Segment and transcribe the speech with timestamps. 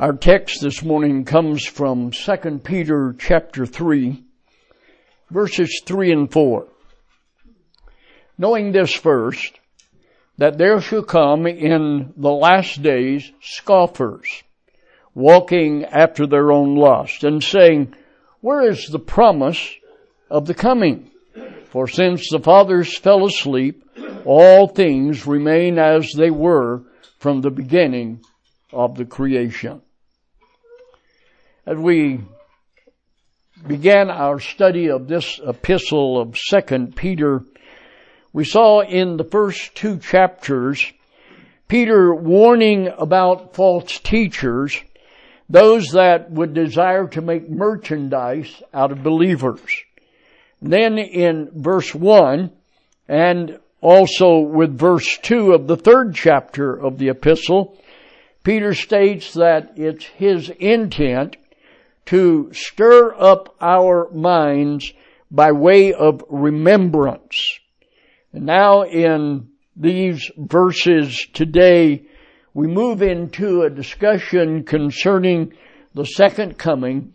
[0.00, 4.24] Our text this morning comes from 2 Peter chapter 3,
[5.30, 6.66] verses 3 and 4.
[8.36, 9.60] Knowing this first,
[10.36, 14.42] that there shall come in the last days scoffers,
[15.14, 17.94] walking after their own lust, and saying,
[18.40, 19.76] Where is the promise
[20.28, 21.12] of the coming?
[21.66, 23.88] For since the fathers fell asleep,
[24.24, 26.82] all things remain as they were
[27.20, 28.22] from the beginning
[28.72, 29.82] of the creation.
[31.66, 32.20] As we
[33.66, 37.40] began our study of this epistle of Second Peter,
[38.34, 40.92] we saw in the first two chapters
[41.66, 44.78] Peter warning about false teachers,
[45.48, 49.84] those that would desire to make merchandise out of believers.
[50.60, 52.50] Then in verse 1
[53.08, 57.78] and also with verse 2 of the third chapter of the epistle,
[58.42, 61.38] Peter states that it's his intent
[62.06, 64.92] to stir up our minds
[65.30, 67.58] by way of remembrance.
[68.32, 72.06] And now in these verses today,
[72.52, 75.54] we move into a discussion concerning
[75.94, 77.14] the second coming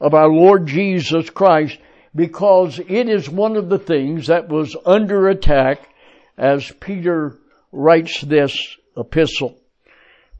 [0.00, 1.78] of our Lord Jesus Christ
[2.14, 5.88] because it is one of the things that was under attack
[6.36, 7.38] as Peter
[7.72, 9.58] writes this epistle.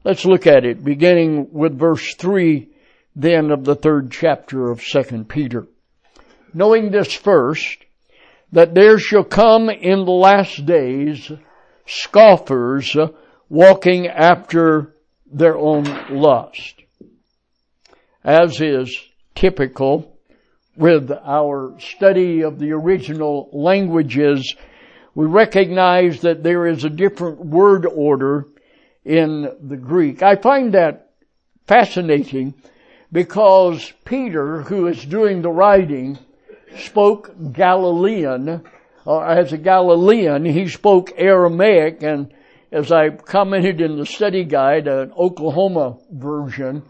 [0.03, 2.69] Let's look at it beginning with verse 3
[3.15, 5.67] then of the third chapter of second Peter.
[6.53, 7.85] Knowing this first,
[8.51, 11.31] that there shall come in the last days
[11.85, 12.95] scoffers
[13.49, 14.95] walking after
[15.31, 16.81] their own lust.
[18.23, 18.97] As is
[19.35, 20.17] typical
[20.75, 24.55] with our study of the original languages,
[25.13, 28.47] we recognize that there is a different word order
[29.03, 30.23] in the Greek.
[30.23, 31.11] I find that
[31.67, 32.53] fascinating
[33.15, 36.19] because Peter, who is doing the writing,
[36.79, 38.61] spoke Galilean,
[39.05, 42.33] or as a Galilean, he spoke Aramaic, and
[42.73, 46.83] as I commented in the study guide, an Oklahoma version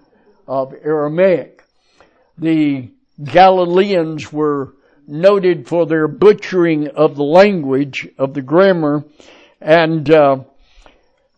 [0.47, 1.63] of Aramaic.
[2.39, 2.89] The
[3.23, 4.73] Galileans were
[5.05, 9.05] noted for their butchering of the language, of the grammar,
[9.61, 10.39] and uh,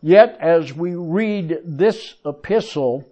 [0.01, 3.05] yet as we read this epistle,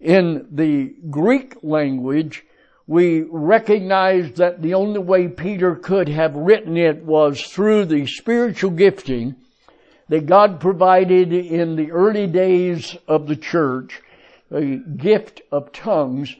[0.00, 2.44] in the Greek language,
[2.86, 8.70] we recognize that the only way Peter could have written it was through the spiritual
[8.70, 9.36] gifting
[10.08, 14.00] that God provided in the early days of the church,
[14.50, 16.34] the gift of tongues,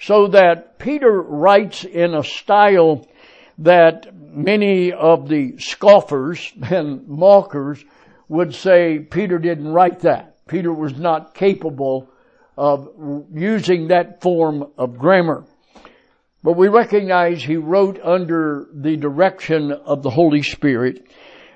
[0.00, 3.06] so that Peter writes in a style
[3.58, 7.84] that many of the scoffers and mockers
[8.28, 10.44] would say Peter didn't write that.
[10.48, 12.08] Peter was not capable
[12.56, 12.88] of
[13.32, 15.44] using that form of grammar.
[16.42, 21.06] But we recognize he wrote under the direction of the Holy Spirit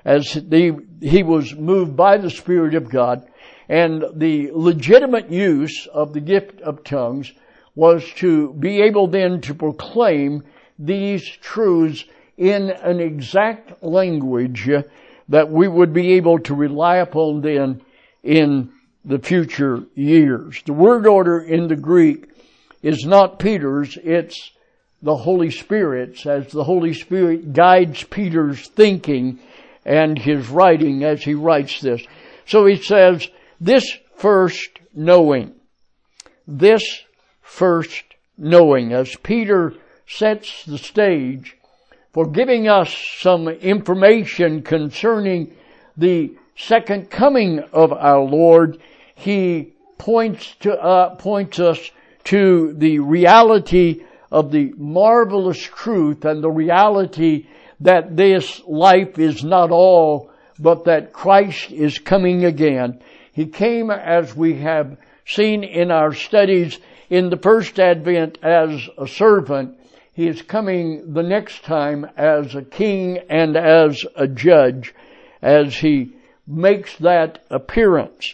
[0.03, 3.27] as the, he was moved by the Spirit of God
[3.67, 7.31] and the legitimate use of the gift of tongues
[7.75, 10.43] was to be able then to proclaim
[10.79, 12.03] these truths
[12.35, 14.69] in an exact language
[15.27, 17.81] that we would be able to rely upon then
[18.23, 18.71] in
[19.05, 20.61] the future years.
[20.65, 22.29] The word order in the Greek
[22.81, 24.51] is not Peter's, it's
[25.01, 29.39] the Holy Spirit's as the Holy Spirit guides Peter's thinking
[29.85, 32.01] and his writing as he writes this.
[32.45, 33.27] So he says,
[33.61, 35.55] this first knowing,
[36.47, 36.83] this
[37.41, 38.03] first
[38.37, 39.73] knowing, as Peter
[40.07, 41.55] sets the stage
[42.11, 45.55] for giving us some information concerning
[45.95, 48.79] the second coming of our Lord,
[49.15, 51.91] he points to uh, points us
[52.25, 57.47] to the reality of the marvelous truth and the reality
[57.79, 62.99] that this life is not all, but that Christ is coming again.
[63.31, 66.77] He came as we have seen in our studies
[67.09, 69.77] in the first advent as a servant.
[70.13, 74.93] He is coming the next time as a king and as a judge
[75.41, 76.13] as he
[76.49, 78.33] makes that appearance.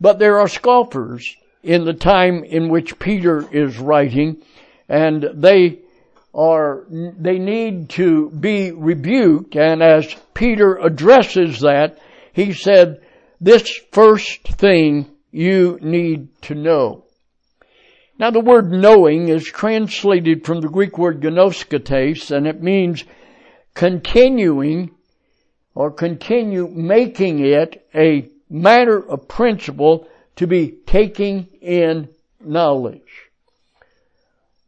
[0.00, 4.42] But there are scoffers in the time in which Peter is writing,
[4.88, 5.80] and they
[6.34, 11.98] are, they need to be rebuked, and as Peter addresses that,
[12.32, 13.00] he said,
[13.40, 17.04] this first thing you need to know.
[18.18, 23.04] Now the word knowing is translated from the Greek word gnoskates, and it means
[23.74, 24.90] continuing
[25.78, 32.08] or continue making it a matter of principle to be taking in
[32.40, 33.30] knowledge.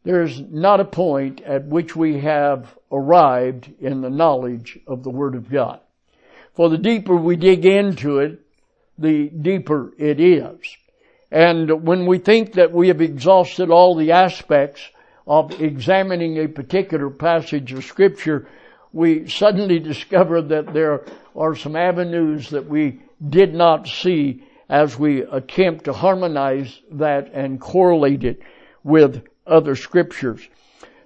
[0.05, 5.35] There's not a point at which we have arrived in the knowledge of the Word
[5.35, 5.81] of God.
[6.53, 8.39] For the deeper we dig into it,
[8.97, 10.59] the deeper it is.
[11.29, 14.81] And when we think that we have exhausted all the aspects
[15.27, 18.47] of examining a particular passage of scripture,
[18.93, 21.05] we suddenly discover that there
[21.35, 27.59] are some avenues that we did not see as we attempt to harmonize that and
[27.59, 28.41] correlate it
[28.83, 30.47] with other scriptures.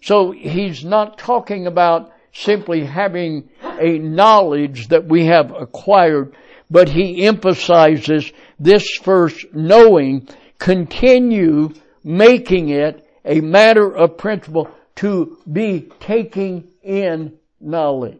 [0.01, 3.49] So he's not talking about simply having
[3.79, 6.35] a knowledge that we have acquired,
[6.69, 10.27] but he emphasizes this first knowing,
[10.59, 11.73] continue
[12.03, 18.19] making it a matter of principle to be taking in knowledge.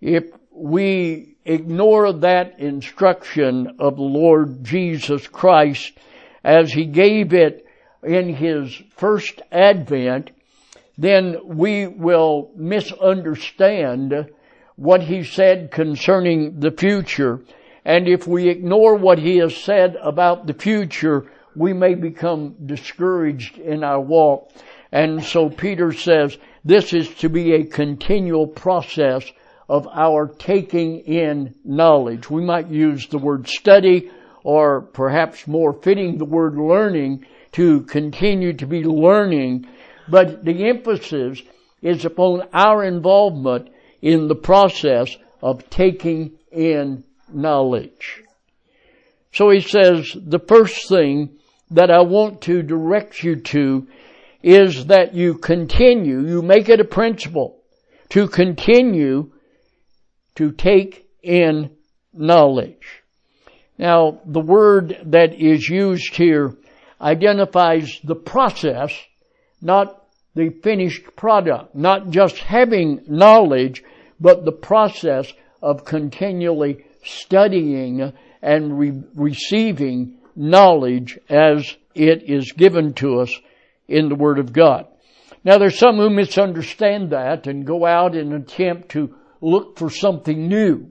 [0.00, 5.92] If we ignore that instruction of the Lord Jesus Christ
[6.42, 7.66] as he gave it
[8.02, 10.30] in his first advent,
[10.98, 14.30] then we will misunderstand
[14.76, 17.40] what he said concerning the future.
[17.84, 23.58] And if we ignore what he has said about the future, we may become discouraged
[23.58, 24.52] in our walk.
[24.96, 29.30] And so Peter says this is to be a continual process
[29.68, 32.30] of our taking in knowledge.
[32.30, 34.10] We might use the word study
[34.42, 39.66] or perhaps more fitting the word learning to continue to be learning,
[40.08, 41.42] but the emphasis
[41.82, 43.68] is upon our involvement
[44.00, 48.22] in the process of taking in knowledge.
[49.34, 51.36] So he says, the first thing
[51.70, 53.88] that I want to direct you to
[54.46, 57.60] is that you continue, you make it a principle
[58.08, 59.32] to continue
[60.36, 61.68] to take in
[62.14, 63.02] knowledge.
[63.76, 66.54] Now, the word that is used here
[67.00, 68.92] identifies the process,
[69.60, 70.04] not
[70.36, 73.82] the finished product, not just having knowledge,
[74.20, 83.18] but the process of continually studying and re- receiving knowledge as it is given to
[83.18, 83.40] us
[83.88, 84.86] in the Word of God.
[85.44, 90.48] Now there's some who misunderstand that and go out and attempt to look for something
[90.48, 90.90] new,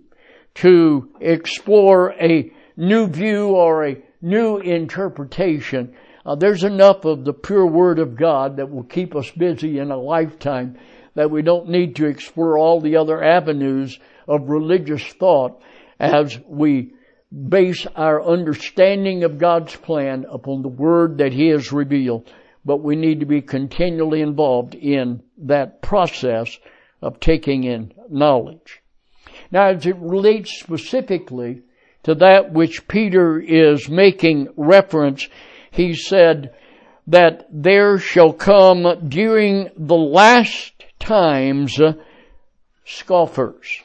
[0.56, 5.96] to explore a new view or a new interpretation.
[6.26, 9.92] Uh, there's enough of the pure Word of God that will keep us busy in
[9.92, 10.78] a lifetime
[11.16, 15.62] that we don't need to explore all the other avenues of religious thought
[16.00, 16.94] as we
[17.32, 22.32] base our understanding of God's plan upon the Word that He has revealed.
[22.66, 26.58] But we need to be continually involved in that process
[27.02, 28.82] of taking in knowledge.
[29.52, 31.62] Now as it relates specifically
[32.04, 35.28] to that which Peter is making reference,
[35.72, 36.54] he said
[37.08, 41.94] that there shall come during the last times uh,
[42.86, 43.84] scoffers.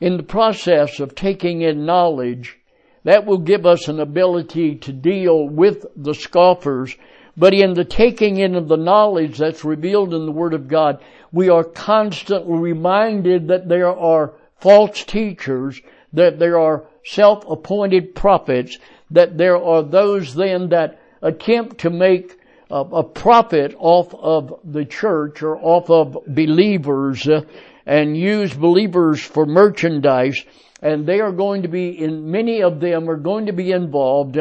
[0.00, 2.58] In the process of taking in knowledge,
[3.04, 6.94] that will give us an ability to deal with the scoffers,
[7.38, 11.00] but in the taking in of the knowledge that's revealed in the Word of God,
[11.30, 15.80] we are constantly reminded that there are false teachers,
[16.12, 18.78] that there are self-appointed prophets,
[19.12, 22.38] that there are those then that attempt to make
[22.70, 27.42] a, a profit off of the church or off of believers uh,
[27.86, 30.44] and use believers for merchandise.
[30.82, 34.38] And they are going to be in many of them are going to be involved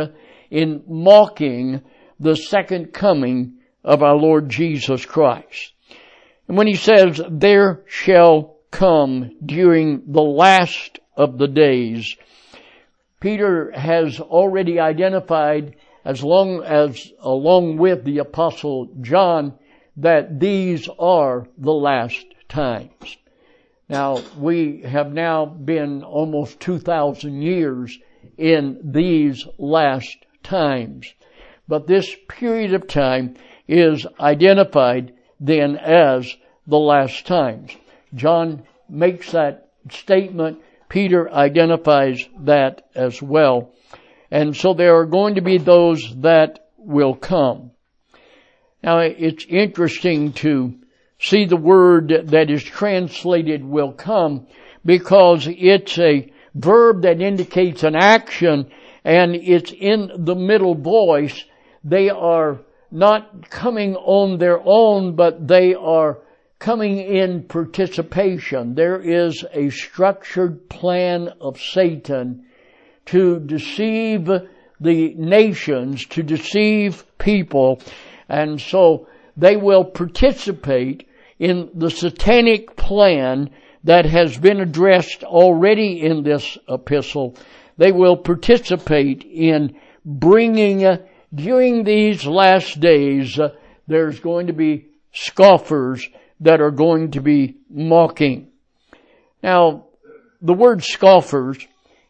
[0.50, 1.82] in mocking
[2.20, 5.74] the second coming of our Lord Jesus Christ.
[6.48, 12.16] And when he says, there shall come during the last of the days,
[13.20, 19.54] Peter has already identified as long as along with the apostle John
[19.98, 23.18] that these are the last times.
[23.90, 27.98] Now we have now been almost 2,000 years
[28.38, 31.14] in these last times.
[31.68, 33.36] But this period of time
[33.68, 36.34] is identified then as
[36.66, 37.76] the last times.
[38.14, 43.74] John makes that statement Peter identifies that as well.
[44.32, 47.72] And so there are going to be those that will come.
[48.84, 50.76] Now it's interesting to
[51.20, 54.48] see the word that is translated will come
[54.86, 58.70] because it's a verb that indicates an action
[59.04, 61.44] and it's in the middle voice.
[61.88, 62.60] They are
[62.92, 66.18] not coming on their own, but they are
[66.60, 68.76] coming in participation.
[68.76, 72.46] There is a structured plan of Satan
[73.06, 74.30] to deceive
[74.80, 77.82] the nations to deceive people.
[78.30, 81.08] And so they will participate
[81.40, 83.50] in the satanic plan
[83.84, 87.36] that has been addressed already in this epistle.
[87.78, 90.82] They will participate in bringing,
[91.34, 93.50] during these last days, uh,
[93.88, 96.08] there's going to be scoffers
[96.40, 98.48] that are going to be mocking.
[99.42, 99.86] Now,
[100.42, 101.66] the word scoffers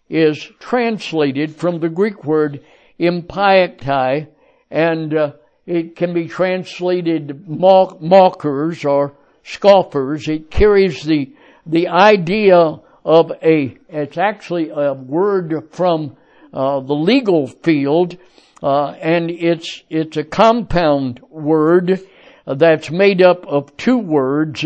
[0.10, 2.64] is translated from the Greek word
[3.00, 4.28] empaiktai,
[4.70, 5.32] and uh,
[5.66, 10.28] it can be translated mock, mockers or scoffers.
[10.28, 11.32] It carries the
[11.66, 13.78] the idea of a.
[13.90, 16.16] It's actually a word from
[16.54, 18.18] uh, the legal field,
[18.62, 22.00] uh, and it's it's a compound word
[22.46, 24.66] that's made up of two words.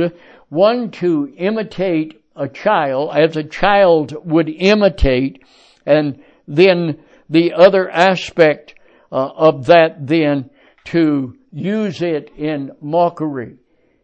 [0.49, 5.43] One to imitate a child as a child would imitate
[5.85, 8.75] and then the other aspect
[9.11, 10.49] uh, of that then
[10.85, 13.55] to use it in mockery.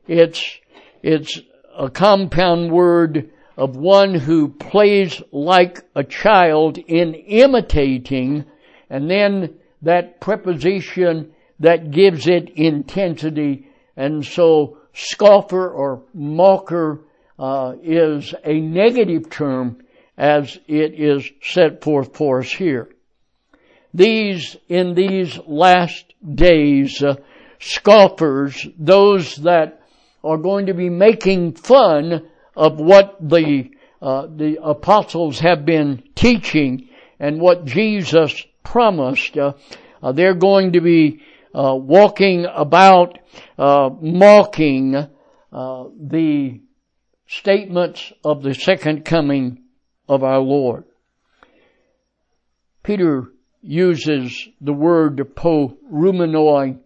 [0.07, 0.59] It's,
[1.01, 1.41] it's
[1.77, 8.45] a compound word of one who plays like a child in imitating
[8.89, 17.01] and then that preposition that gives it intensity and so scoffer or mocker
[17.39, 19.77] uh, is a negative term
[20.17, 22.89] as it is set forth for us here.
[23.93, 27.15] These, in these last days, uh,
[27.59, 29.81] scoffers, those that
[30.23, 33.69] are going to be making fun of what the,
[34.01, 39.53] uh, the apostles have been teaching and what Jesus promised, uh,
[40.01, 41.21] uh they're going to be
[41.55, 43.19] uh, walking about
[43.57, 44.91] mocking
[45.51, 46.61] the
[47.27, 49.63] statements of the second coming
[50.07, 50.83] of our Lord.
[52.83, 53.31] Peter
[53.61, 56.79] uses the word poreuomenoi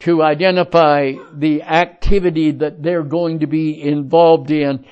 [0.00, 4.84] to identify the activity that they're going to be involved in.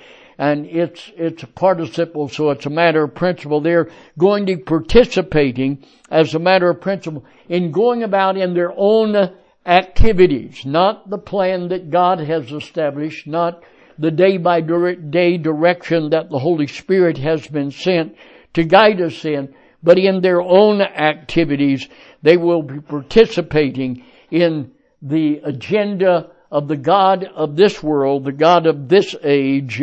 [0.43, 3.61] And it's, it's a participle, so it's a matter of principle.
[3.61, 8.73] They're going to be participating as a matter of principle in going about in their
[8.77, 13.63] own activities, not the plan that God has established, not
[14.01, 18.17] the day by day direction that the Holy Spirit has been sent
[18.55, 21.89] to guide us in, but in their own activities,
[22.23, 24.73] they will be participating in
[25.03, 29.81] the agenda of the God of this world, the God of this age,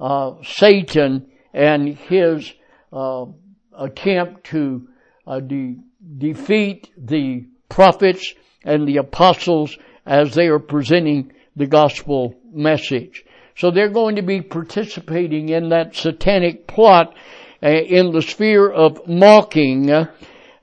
[0.00, 2.52] uh, Satan, and his
[2.92, 3.26] uh,
[3.76, 4.88] attempt to
[5.26, 5.76] uh, de-
[6.18, 9.76] defeat the prophets and the apostles
[10.06, 13.24] as they are presenting the gospel message.
[13.56, 17.14] So they're going to be participating in that satanic plot
[17.62, 20.06] uh, in the sphere of mocking, uh,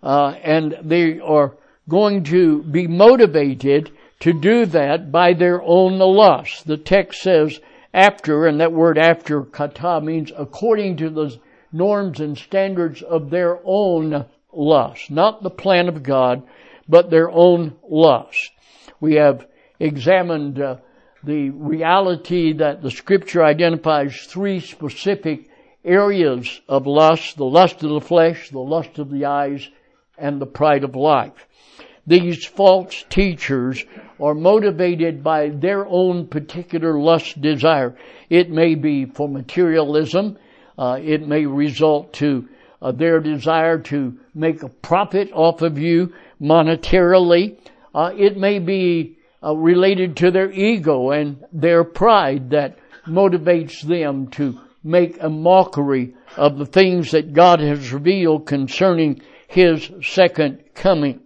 [0.01, 3.91] and they are going to be motivated
[4.21, 6.65] to do that by their own lust.
[6.65, 7.59] The text says
[7.93, 11.37] after, and that word after, kata, means according to the
[11.71, 15.11] norms and standards of their own lust.
[15.11, 16.43] Not the plan of God,
[16.87, 18.51] but their own lust.
[18.99, 19.45] We have
[19.79, 20.77] examined uh,
[21.23, 25.49] the reality that the scripture identifies three specific
[25.83, 29.69] areas of lust, the lust of the flesh, the lust of the eyes,
[30.17, 31.46] and the pride of life.
[32.07, 33.83] These false teachers
[34.19, 37.97] are motivated by their own particular lust desire.
[38.29, 40.37] It may be for materialism.
[40.77, 42.47] Uh, it may result to
[42.81, 47.59] uh, their desire to make a profit off of you monetarily.
[47.93, 54.27] Uh, it may be uh, related to their ego and their pride that motivates them
[54.29, 61.21] to make a mockery of the things that God has revealed concerning His second coming.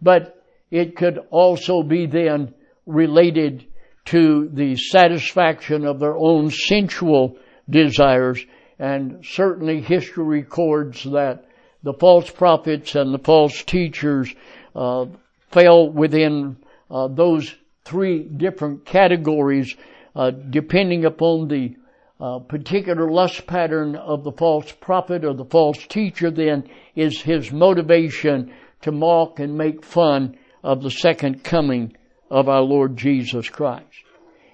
[0.00, 2.54] But it could also be then
[2.86, 3.66] related
[4.06, 7.36] to the satisfaction of their own sensual
[7.68, 8.44] desires.
[8.78, 11.44] And certainly history records that
[11.82, 14.34] the false prophets and the false teachers
[14.74, 15.06] uh,
[15.50, 16.56] fell within
[16.90, 19.74] uh, those three different categories
[20.14, 21.74] uh, depending upon the
[22.20, 27.52] uh, particular lust pattern of the false prophet or the false teacher then is his
[27.52, 31.96] motivation to mock and make fun of the second coming
[32.30, 33.86] of our Lord Jesus Christ.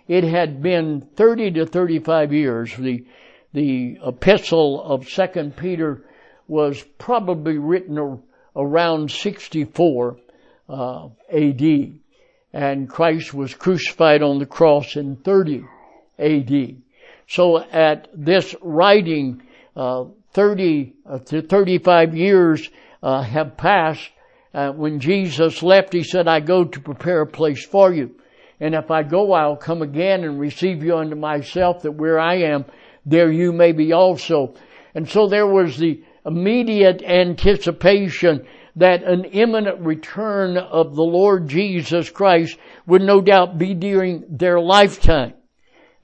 [0.06, 2.76] It had been 30 to 35 years.
[2.76, 3.04] The,
[3.52, 6.04] the epistle of 2 Peter
[6.46, 8.20] was probably written
[8.54, 10.16] around 64
[10.68, 12.00] uh, AD
[12.54, 15.64] and Christ was crucified on the cross in 30
[16.20, 16.76] AD.
[17.28, 19.42] So at this writing,
[19.74, 20.04] uh,
[20.34, 22.70] 30 uh, to 35 years
[23.02, 24.08] uh, have passed.
[24.54, 28.14] Uh, when Jesus left, he said, I go to prepare a place for you.
[28.60, 32.36] And if I go, I'll come again and receive you unto myself, that where I
[32.36, 32.64] am,
[33.04, 34.54] there you may be also.
[34.94, 38.46] And so there was the immediate anticipation
[38.76, 42.56] that an imminent return of the Lord Jesus Christ
[42.86, 45.34] would no doubt be during their lifetime.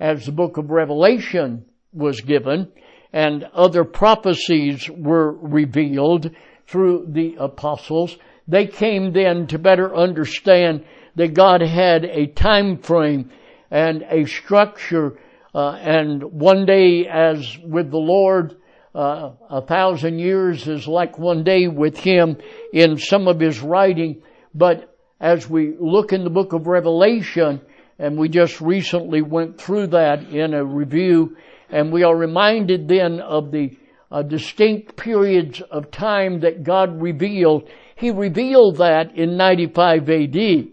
[0.00, 2.72] As the book of Revelation was given
[3.12, 6.30] and other prophecies were revealed
[6.66, 8.16] through the apostles,
[8.48, 10.84] they came then to better understand
[11.16, 13.30] that God had a time frame
[13.70, 15.18] and a structure
[15.54, 18.56] uh, and one day as with the Lord
[18.94, 22.36] uh, a thousand years is like one day with him
[22.72, 24.22] in some of his writing.
[24.54, 27.60] But as we look in the book of Revelation,
[27.98, 31.36] and we just recently went through that in a review,
[31.68, 33.76] and we are reminded then of the
[34.10, 37.68] uh, distinct periods of time that God revealed.
[38.00, 40.68] He revealed that in 95 AD.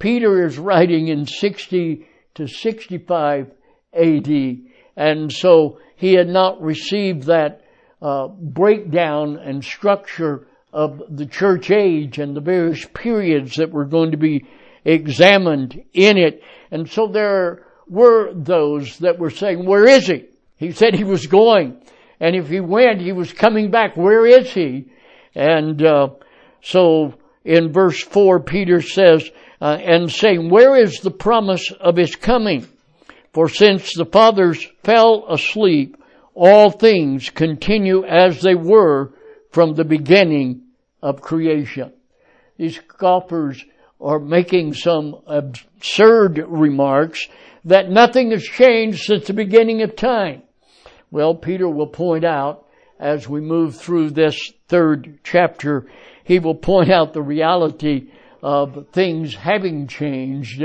[0.00, 2.04] Peter is writing in 60
[2.34, 3.52] to 65
[3.92, 4.58] AD.
[4.96, 7.62] And so he had not received that
[8.02, 14.10] uh, breakdown and structure of the church age and the various periods that were going
[14.10, 14.44] to be
[14.84, 16.42] examined in it.
[16.72, 20.24] And so there were those that were saying, where is he?
[20.56, 21.80] He said he was going.
[22.18, 23.96] And if he went, he was coming back.
[23.96, 24.90] Where is he?
[25.36, 26.08] And uh,
[26.64, 29.30] so in verse 4, Peter says,
[29.60, 32.66] uh, and saying, where is the promise of his coming?
[33.32, 35.96] For since the fathers fell asleep,
[36.34, 39.12] all things continue as they were
[39.50, 40.62] from the beginning
[41.02, 41.92] of creation.
[42.56, 43.62] These scoffers
[44.00, 47.28] are making some absurd remarks
[47.66, 50.42] that nothing has changed since the beginning of time.
[51.10, 52.66] Well, Peter will point out
[52.98, 55.86] as we move through this third chapter,
[56.24, 58.10] he will point out the reality
[58.42, 60.62] of things having changed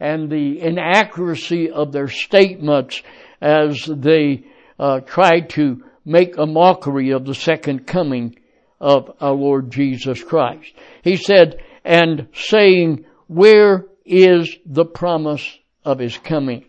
[0.00, 3.02] and the inaccuracy of their statements
[3.40, 4.44] as they
[4.78, 8.38] uh, try to make a mockery of the second coming
[8.80, 10.72] of our Lord Jesus Christ.
[11.02, 16.64] He said, and saying, where is the promise of his coming?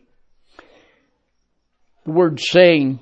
[2.06, 2.99] The word saying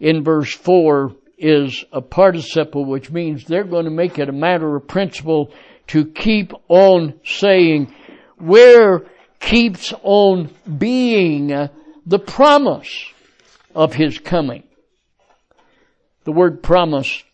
[0.00, 4.76] in verse 4 is a participle which means they're going to make it a matter
[4.76, 5.52] of principle
[5.88, 7.92] to keep on saying
[8.38, 9.02] where
[9.40, 11.48] keeps on being
[12.06, 13.06] the promise
[13.74, 14.62] of his coming.
[16.24, 17.24] The word promise,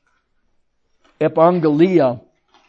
[1.21, 2.23] epangelia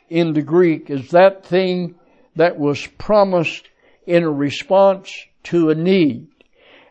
[0.09, 1.95] in the Greek, is that thing
[2.35, 3.69] that was promised
[4.05, 6.27] in a response to a need.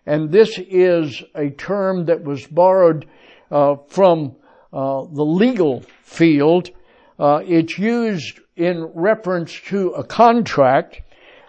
[0.07, 3.07] And this is a term that was borrowed
[3.51, 4.37] uh, from
[4.73, 6.71] uh, the legal field.
[7.19, 11.01] Uh, it's used in reference to a contract,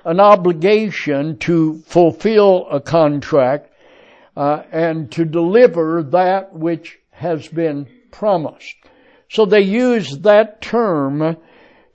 [0.06, 3.72] an obligation to fulfill a contract,
[4.38, 8.76] uh, and to deliver that which has been promised.
[9.30, 11.38] So they use that term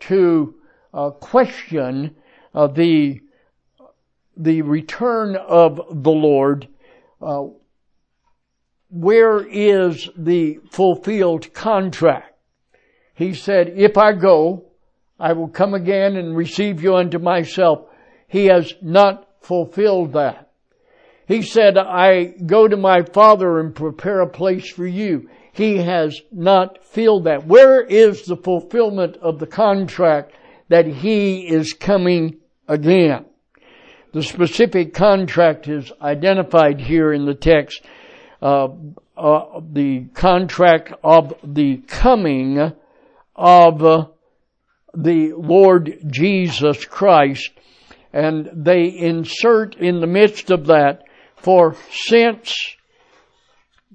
[0.00, 0.54] to
[0.92, 2.14] uh, question
[2.54, 3.20] uh, the
[4.36, 6.68] the return of the Lord.
[7.22, 7.46] Uh,
[8.90, 12.34] where is the fulfilled contract?
[13.14, 14.64] He said, "If I go,
[15.18, 17.86] I will come again and receive you unto myself."
[18.26, 20.50] He has not fulfilled that.
[21.26, 25.28] He said, I go to my Father and prepare a place for you.
[25.52, 27.46] He has not filled that.
[27.46, 30.32] Where is the fulfillment of the contract
[30.68, 33.24] that He is coming again?
[34.12, 37.82] The specific contract is identified here in the text.
[38.44, 38.68] Uh,
[39.72, 42.72] the contract of the coming
[43.34, 43.78] of
[44.92, 47.50] the Lord Jesus Christ.
[48.12, 51.04] And they insert in the midst of that
[51.36, 52.54] for since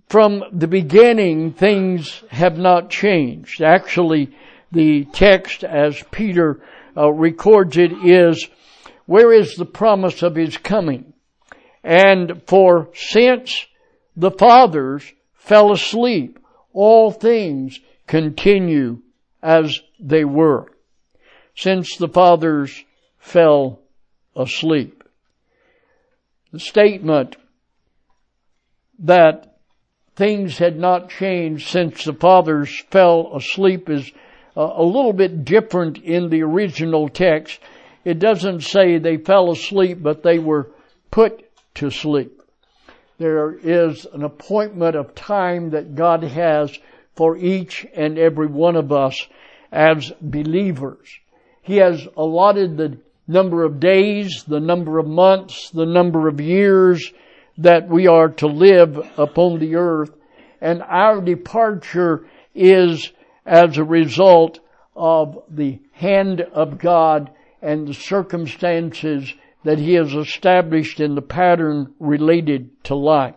[0.07, 3.61] from the beginning things have not changed.
[3.61, 4.35] Actually,
[4.71, 6.59] the text as Peter
[6.97, 8.47] uh, records it is,
[9.05, 11.13] where is the promise of his coming?
[11.83, 13.67] And for since
[14.15, 16.39] the fathers fell asleep,
[16.73, 19.01] all things continue
[19.41, 20.67] as they were.
[21.55, 22.83] Since the fathers
[23.17, 23.79] fell
[24.35, 25.03] asleep.
[26.51, 27.35] The statement
[28.99, 29.57] that
[30.15, 34.11] things had not changed since the fathers fell asleep is
[34.57, 37.59] uh, a little bit different in the original text.
[38.03, 40.71] It doesn't say they fell asleep, but they were
[41.11, 41.45] put
[41.75, 42.38] to sleep.
[43.19, 46.75] There is an appointment of time that God has
[47.15, 49.27] for each and every one of us.
[49.71, 51.07] as believers.
[51.61, 57.13] He has allotted the number of days, the number of months, the number of years
[57.59, 60.11] that we are to live upon the earth.
[60.61, 63.11] And our departure is
[63.45, 64.59] as a result
[64.95, 67.29] of the hand of God
[67.61, 69.31] and the circumstances
[69.63, 73.35] that He has established in the pattern related to life.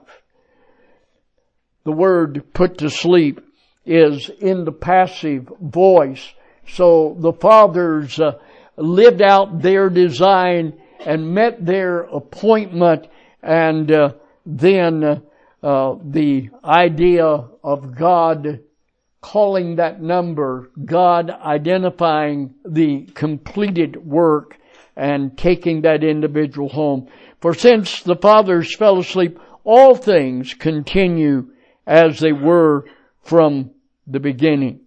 [1.84, 3.40] The word put to sleep
[3.84, 6.32] is in the passive voice.
[6.68, 8.38] So the fathers uh,
[8.76, 13.08] lived out their design and met their appointment
[13.42, 14.12] and uh,
[14.46, 15.22] then
[15.62, 18.60] uh, the idea of God
[19.20, 24.58] calling that number, God identifying the completed work
[24.96, 27.08] and taking that individual home.
[27.40, 31.50] For since the fathers fell asleep, all things continue
[31.86, 32.84] as they were
[33.22, 33.70] from
[34.06, 34.80] the beginning.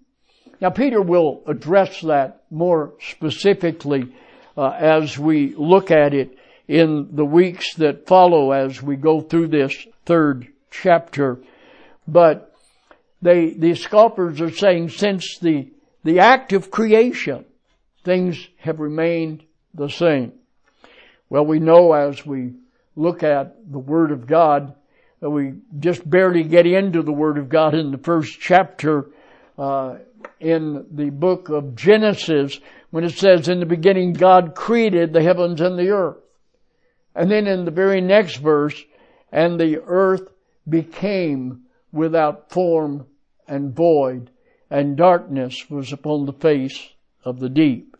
[0.61, 4.13] Now Peter will address that more specifically
[4.57, 6.37] uh, as we look at it
[6.67, 11.39] in the weeks that follow as we go through this third chapter.
[12.07, 12.53] But
[13.21, 15.69] they, the scholars are saying since the,
[16.03, 17.45] the act of creation,
[18.03, 19.43] things have remained
[19.75, 20.33] the same.
[21.29, 22.53] Well, we know as we
[22.95, 24.73] look at the Word of God,
[25.19, 29.09] that we just barely get into the Word of God in the first chapter
[29.57, 29.95] uh,
[30.39, 32.59] in the book of Genesis
[32.91, 36.17] when it says, in the beginning God created the heavens and the earth.
[37.15, 38.81] And then in the very next verse,
[39.31, 40.29] and the earth
[40.67, 43.05] became without form
[43.47, 44.29] and void,
[44.69, 46.89] and darkness was upon the face
[47.23, 47.94] of the deep.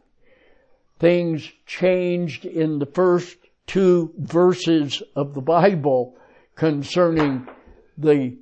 [1.06, 3.38] Things changed in the first
[3.68, 6.18] two verses of the Bible
[6.56, 7.48] concerning
[7.96, 8.40] the,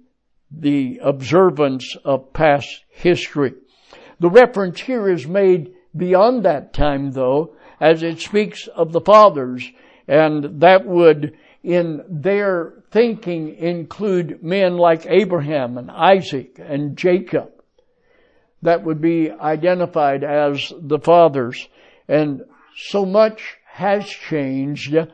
[0.49, 3.51] the observance of past history.
[4.21, 9.69] The reference here is made beyond that time though, as it speaks of the fathers,
[10.07, 17.51] and that would, in their thinking, include men like Abraham and Isaac and Jacob.
[18.61, 21.67] That would be identified as the fathers.
[22.07, 22.43] And
[22.75, 25.05] so much has changed uh,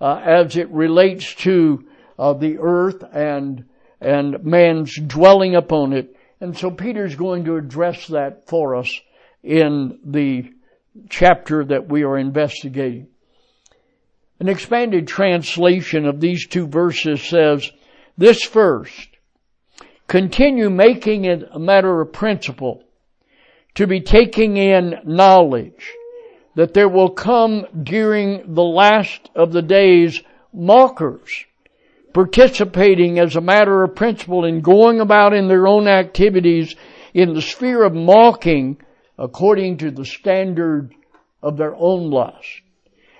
[0.00, 1.84] as it relates to
[2.18, 3.64] uh, the earth and
[4.00, 6.14] and man's dwelling upon it.
[6.40, 8.92] And so Peter's going to address that for us
[9.42, 10.52] in the
[11.08, 13.08] chapter that we are investigating.
[14.40, 17.68] An expanded translation of these two verses says,
[18.16, 19.08] this first,
[20.06, 22.84] continue making it a matter of principle
[23.74, 25.92] to be taking in knowledge
[26.58, 30.20] that there will come during the last of the days
[30.52, 31.44] mockers
[32.12, 36.74] participating as a matter of principle in going about in their own activities
[37.14, 38.76] in the sphere of mocking
[39.16, 40.92] according to the standard
[41.44, 42.62] of their own lust.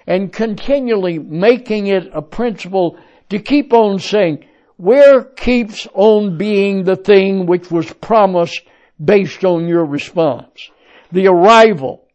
[0.05, 2.99] And continually making it a principle
[3.31, 4.47] to keep on saying,
[4.79, 8.63] where keeps on being the thing which was promised
[9.05, 10.73] based on your response?
[11.13, 12.08] The arrival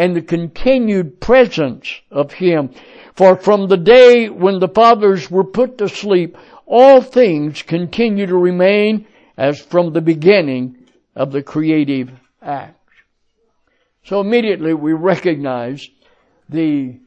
[0.00, 2.70] and the continued presence of Him.
[3.14, 8.34] For from the day when the fathers were put to sleep, all things continue to
[8.34, 12.10] remain as from the beginning of the creative
[12.40, 12.78] act.
[14.02, 15.86] So immediately we recognize
[16.48, 16.98] the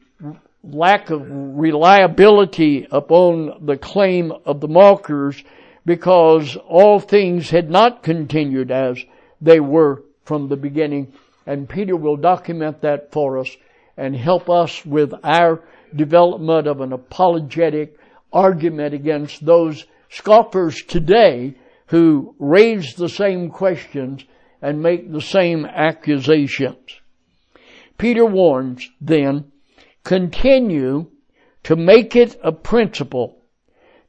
[0.62, 5.42] lack of reliability upon the claim of the mockers
[5.84, 9.04] because all things had not continued as
[9.40, 11.12] they were from the beginning.
[11.46, 13.54] And Peter will document that for us
[13.96, 15.62] and help us with our
[15.94, 17.96] development of an apologetic
[18.32, 21.54] argument against those scoffers today
[21.86, 24.24] who raise the same questions
[24.62, 27.00] and make the same accusations.
[27.98, 29.52] Peter warns then,
[30.02, 31.06] continue
[31.62, 33.36] to make it a principle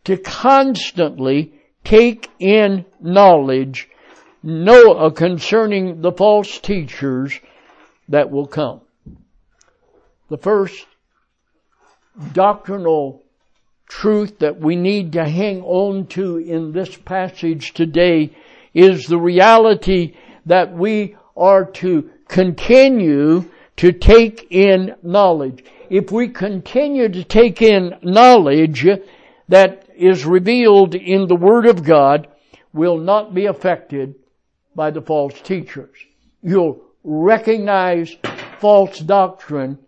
[0.05, 3.87] to constantly take in knowledge
[4.45, 7.39] know concerning the false teachers
[8.09, 8.81] that will come.
[10.29, 10.85] The first
[12.31, 13.23] doctrinal
[13.87, 18.35] truth that we need to hang on to in this passage today
[18.73, 23.45] is the reality that we are to continue
[23.77, 25.65] to take in knowledge.
[25.89, 28.87] If we continue to take in knowledge
[29.49, 32.27] that is revealed in the Word of God,
[32.73, 34.15] we'll not be affected
[34.75, 35.95] by the false teachers.
[36.43, 38.15] You'll recognize
[38.59, 39.79] false doctrine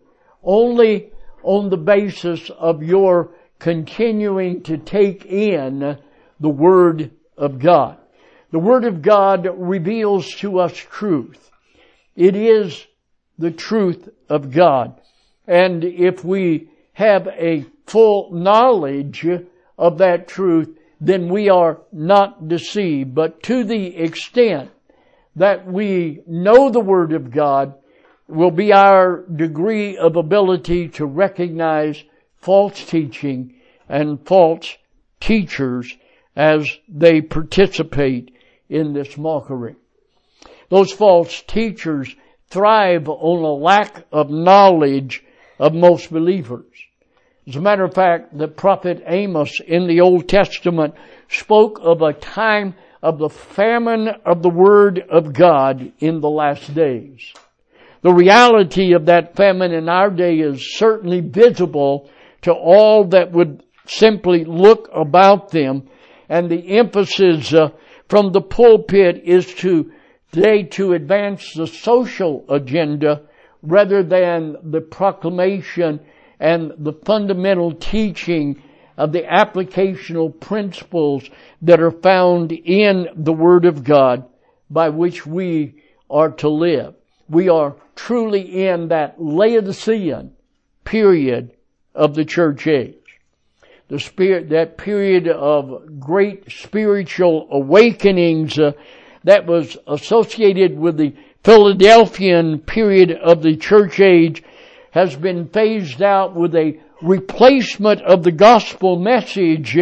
[0.42, 1.10] only
[1.42, 5.98] on the basis of your continuing to take in
[6.40, 7.98] the Word of God.
[8.50, 11.50] The Word of God reveals to us truth.
[12.16, 12.86] It is
[13.38, 15.00] the truth of God.
[15.46, 19.26] And if we have a full knowledge
[19.78, 23.14] of that truth, then we are not deceived.
[23.14, 24.70] But to the extent
[25.38, 27.74] that we know the Word of God
[28.28, 32.02] will be our degree of ability to recognize
[32.36, 33.54] false teaching
[33.88, 34.76] and false
[35.20, 35.96] teachers
[36.36, 38.34] as they participate
[38.68, 39.74] in this mockery.
[40.68, 42.14] Those false teachers
[42.50, 45.24] thrive on a lack of knowledge
[45.58, 46.66] of most believers.
[47.46, 50.94] As a matter of fact, the prophet Amos in the Old Testament
[51.28, 56.74] spoke of a time of the famine of the Word of God in the last
[56.74, 57.32] days.
[58.02, 62.10] The reality of that famine in our day is certainly visible
[62.42, 65.88] to all that would simply look about them
[66.28, 67.70] and the emphasis uh,
[68.08, 69.90] from the pulpit is to
[70.32, 73.22] today to advance the social agenda
[73.62, 76.00] rather than the proclamation
[76.38, 78.62] and the fundamental teaching
[78.98, 81.30] of the applicational principles
[81.62, 84.24] that are found in the Word of God
[84.68, 86.94] by which we are to live.
[87.30, 90.32] We are truly in that Laodicean
[90.84, 91.52] period
[91.94, 92.94] of the church age.
[93.86, 98.72] The spirit, that period of great spiritual awakenings uh,
[99.24, 104.42] that was associated with the Philadelphian period of the church age
[104.90, 109.76] has been phased out with a replacement of the gospel message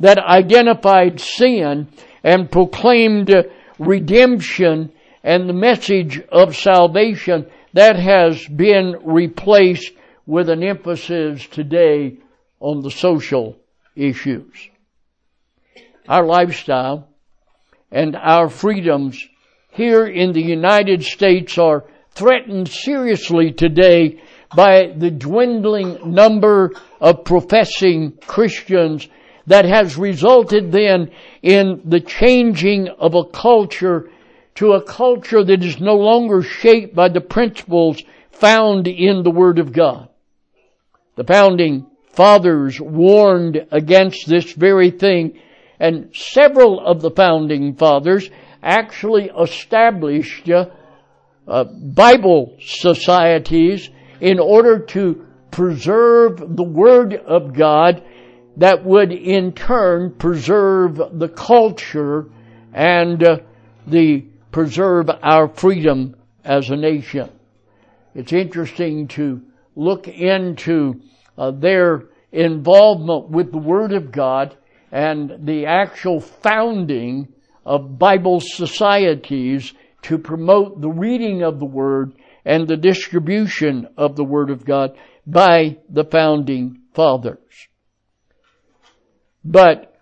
[0.00, 1.88] that identified sin
[2.22, 3.32] and proclaimed
[3.78, 4.92] redemption
[5.24, 9.92] and the message of salvation that has been replaced
[10.26, 12.16] with an emphasis today
[12.60, 13.56] on the social
[13.96, 14.52] issues.
[16.08, 17.08] Our lifestyle
[17.90, 19.24] and our freedoms
[19.70, 24.20] here in the United States are threatened seriously today
[24.54, 29.08] by the dwindling number of professing Christians
[29.46, 31.10] that has resulted then
[31.42, 34.10] in the changing of a culture
[34.56, 39.58] to a culture that is no longer shaped by the principles found in the Word
[39.58, 40.08] of God.
[41.16, 45.38] The founding fathers warned against this very thing
[45.80, 48.30] and several of the founding fathers
[48.62, 50.66] actually established uh,
[51.48, 53.90] uh, Bible societies
[54.22, 58.04] in order to preserve the Word of God
[58.56, 62.26] that would in turn preserve the culture
[62.72, 63.38] and uh,
[63.88, 67.30] the preserve our freedom as a nation.
[68.14, 69.42] It's interesting to
[69.74, 71.00] look into
[71.36, 74.56] uh, their involvement with the Word of God
[74.92, 77.26] and the actual founding
[77.66, 82.12] of Bible societies to promote the reading of the Word
[82.44, 87.68] and the distribution of the Word of God by the founding fathers.
[89.44, 89.94] But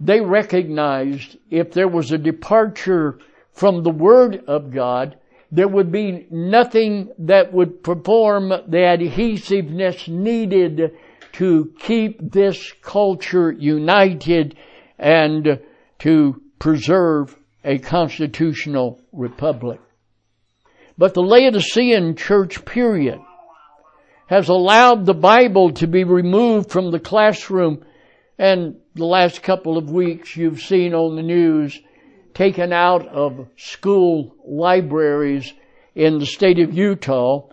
[0.00, 3.18] they recognized if there was a departure
[3.52, 5.16] from the Word of God,
[5.50, 10.92] there would be nothing that would perform the adhesiveness needed
[11.32, 14.56] to keep this culture united
[14.98, 15.60] and
[16.00, 19.80] to preserve a constitutional republic.
[20.96, 23.20] But the Laodicean church period
[24.26, 27.84] has allowed the Bible to be removed from the classroom
[28.38, 31.78] and the last couple of weeks you've seen on the news
[32.32, 35.52] taken out of school libraries
[35.94, 37.48] in the state of Utah,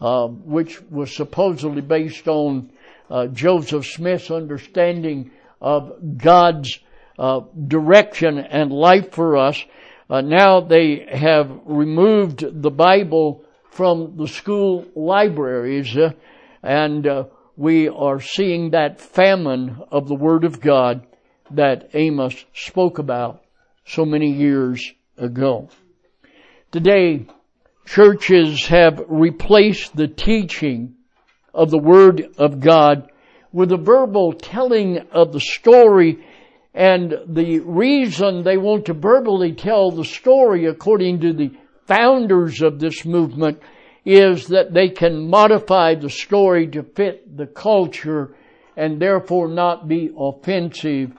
[0.00, 2.70] uh, which was supposedly based on
[3.10, 6.78] uh, Joseph Smith's understanding of God's
[7.18, 9.62] uh, direction and life for us.
[10.10, 16.12] Uh, now they have removed the Bible from the school libraries, uh,
[16.62, 17.24] and uh,
[17.56, 21.06] we are seeing that famine of the Word of God
[21.50, 23.42] that Amos spoke about
[23.84, 25.68] so many years ago.
[26.72, 27.26] Today,
[27.86, 30.94] churches have replaced the teaching
[31.52, 33.10] of the Word of God
[33.52, 36.24] with a verbal telling of the story
[36.78, 41.50] and the reason they want to verbally tell the story according to the
[41.88, 43.60] founders of this movement
[44.04, 48.36] is that they can modify the story to fit the culture
[48.76, 51.10] and therefore not be offensive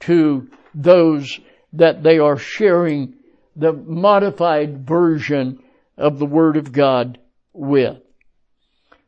[0.00, 1.40] to those
[1.72, 3.14] that they are sharing
[3.56, 5.58] the modified version
[5.96, 7.18] of the Word of God
[7.54, 7.96] with.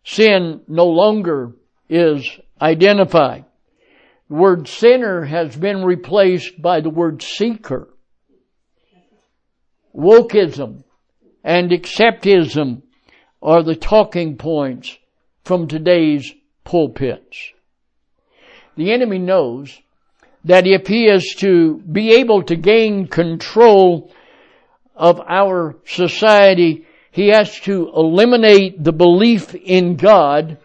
[0.04, 1.52] Sin no longer
[1.90, 2.26] is
[2.62, 3.44] identified.
[4.28, 7.88] The word sinner has been replaced by the word seeker.
[9.94, 10.84] Wokeism
[11.42, 12.82] and acceptism
[13.42, 14.98] are the talking points
[15.44, 16.30] from today's
[16.64, 17.52] pulpits.
[18.76, 19.76] The enemy knows
[20.44, 24.12] that if he is to be able to gain control
[24.94, 30.58] of our society, he has to eliminate the belief in God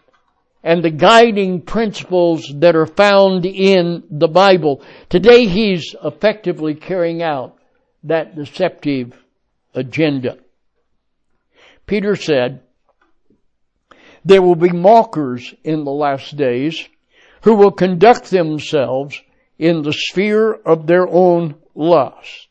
[0.63, 4.81] and the guiding principles that are found in the Bible.
[5.09, 7.57] Today he's effectively carrying out
[8.03, 9.13] that deceptive
[9.75, 10.37] agenda.
[11.85, 12.61] Peter said,
[14.25, 16.87] there will be mockers in the last days
[17.41, 19.21] who will conduct themselves
[19.59, 22.47] in the sphere of their own lust.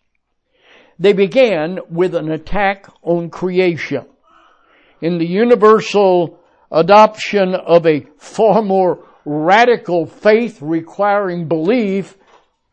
[0.99, 4.07] They began with an attack on creation.
[5.01, 6.39] In the universal
[6.73, 12.17] adoption of a far more radical faith requiring belief,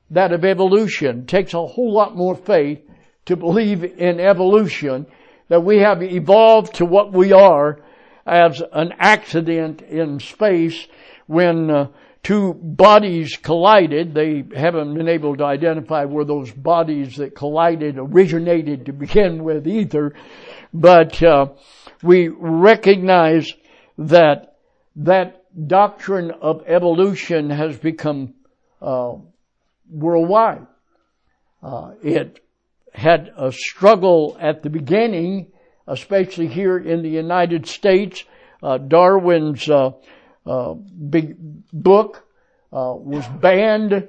[0.10, 1.20] that of evolution.
[1.20, 2.82] It takes a whole lot more faith
[3.26, 5.06] to believe in evolution,
[5.50, 7.80] that we have evolved to what we are
[8.26, 10.88] as an accident in space
[11.28, 11.88] when uh,
[12.24, 14.14] two bodies collided.
[14.14, 19.68] They haven't been able to identify where those bodies that collided originated to begin with
[19.68, 20.14] either,
[20.74, 21.48] but uh,
[22.04, 23.54] we recognize
[24.00, 24.56] that
[24.96, 28.34] that doctrine of evolution has become
[28.82, 29.14] uh,
[29.90, 30.66] worldwide.
[31.62, 32.40] Uh, it
[32.94, 35.52] had a struggle at the beginning,
[35.86, 38.24] especially here in the United States.
[38.64, 39.92] Uh, Darwin's uh,
[40.46, 41.36] uh, big
[41.74, 42.26] book
[42.72, 44.08] uh, was banned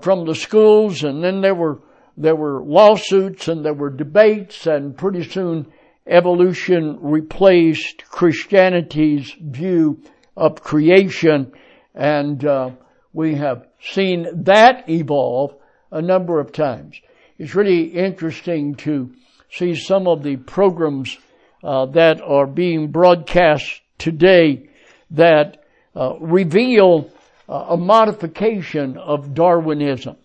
[0.00, 1.80] from the schools, and then there were
[2.16, 5.66] there were lawsuits and there were debates, and pretty soon
[6.06, 10.02] evolution replaced Christianity's view
[10.36, 11.52] of creation,
[11.94, 12.70] and uh,
[13.12, 15.54] we have seen that evolve
[15.90, 17.00] a number of times.
[17.38, 19.12] It's really interesting to
[19.50, 21.18] see some of the programs
[21.62, 24.68] uh, that are being broadcast today
[25.10, 27.10] that uh, reveal
[27.48, 30.16] uh, a modification of Darwinism.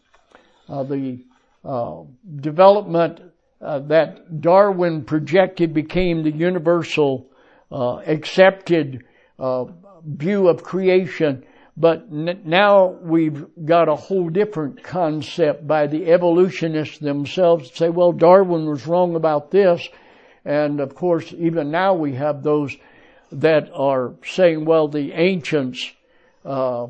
[0.70, 1.20] Uh, the
[1.64, 2.04] uh,
[2.40, 3.22] development
[3.62, 7.28] uh, that Darwin projected became the universal
[7.72, 9.04] accepted
[10.06, 11.44] view of creation
[11.78, 18.12] but n- now we've got a whole different concept by the evolutionists themselves say, well,
[18.12, 19.88] Darwin was wrong about this.
[20.44, 22.76] And of course, even now we have those
[23.32, 25.92] that are saying, well, the ancients
[26.44, 26.88] uh,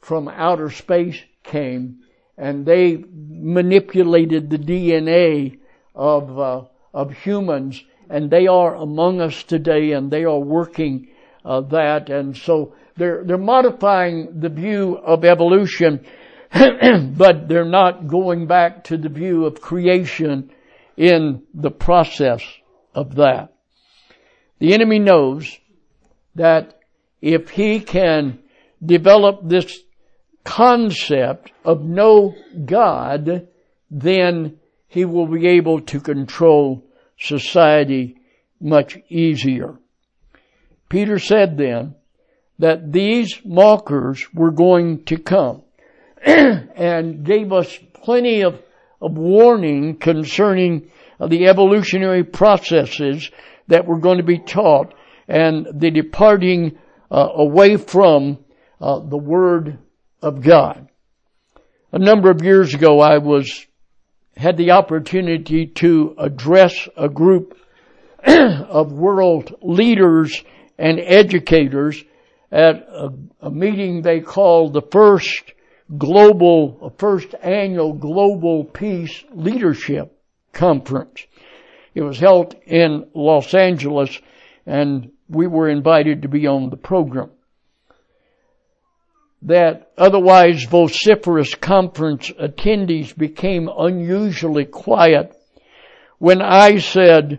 [0.00, 1.98] from outer space came
[2.36, 5.58] and they manipulated the DNA
[5.98, 6.62] of uh,
[6.94, 11.08] of humans, and they are among us today, and they are working
[11.44, 16.04] uh, that, and so they're, they're modifying the view of evolution,
[16.52, 20.50] but they're not going back to the view of creation
[20.96, 22.42] in the process
[22.94, 23.54] of that.
[24.58, 25.56] The enemy knows
[26.34, 26.80] that
[27.20, 28.40] if he can
[28.84, 29.80] develop this
[30.44, 32.34] concept of no
[32.64, 33.48] God,
[33.90, 34.57] then
[34.88, 36.84] he will be able to control
[37.18, 38.16] society
[38.60, 39.78] much easier.
[40.88, 41.94] Peter said then,
[42.58, 45.62] that these mockers were going to come
[46.24, 48.60] and gave us plenty of,
[49.00, 50.90] of warning concerning
[51.24, 53.30] the evolutionary processes
[53.68, 54.92] that were going to be taught
[55.28, 56.76] and the departing
[57.10, 58.38] uh, away from
[58.80, 59.78] uh, the Word
[60.22, 60.88] of God.
[61.92, 63.66] A number of years ago, I was
[64.38, 67.58] had the opportunity to address a group
[68.24, 70.44] of world leaders
[70.78, 72.04] and educators
[72.52, 73.10] at a,
[73.42, 75.52] a meeting they called the first
[75.96, 80.16] global, first annual global peace leadership
[80.52, 81.26] conference.
[81.94, 84.20] It was held in Los Angeles
[84.66, 87.30] and we were invited to be on the program.
[89.42, 95.32] That otherwise vociferous conference attendees became unusually quiet
[96.18, 97.38] when I said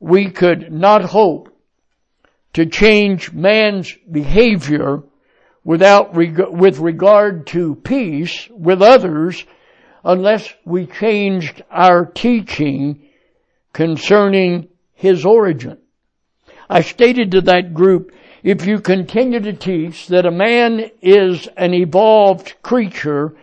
[0.00, 1.52] we could not hope
[2.52, 5.02] to change man's behavior
[5.64, 9.44] without reg- with regard to peace with others
[10.04, 13.02] unless we changed our teaching
[13.72, 15.78] concerning his origin.
[16.70, 18.12] I stated to that group,
[18.42, 23.34] if you continue to teach that a man is an evolved creature,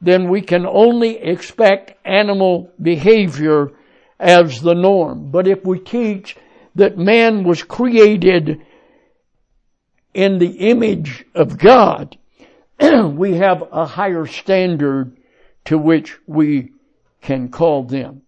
[0.00, 3.72] then we can only expect animal behavior
[4.18, 5.30] as the norm.
[5.30, 6.36] But if we teach
[6.74, 8.62] that man was created
[10.14, 12.16] in the image of God,
[12.80, 15.16] we have a higher standard
[15.66, 16.72] to which we
[17.20, 18.22] can call them.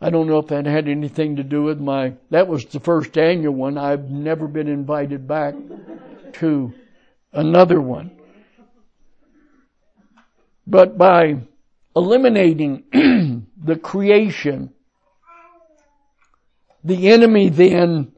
[0.00, 3.16] I don't know if that had anything to do with my, that was the first
[3.16, 3.78] annual one.
[3.78, 5.54] I've never been invited back
[6.34, 6.74] to
[7.32, 8.10] another one.
[10.66, 11.38] But by
[11.94, 12.84] eliminating
[13.64, 14.74] the creation,
[16.84, 18.12] the enemy then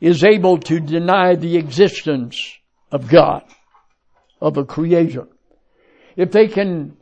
[0.00, 2.40] is able to deny the existence
[2.90, 3.44] of God,
[4.40, 5.28] of a creator.
[6.16, 6.96] If they can